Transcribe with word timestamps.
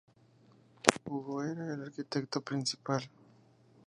Hugo 1.05 1.43
era 1.43 1.75
el 1.75 1.83
arquitecto 1.83 2.41
principal. 2.41 3.07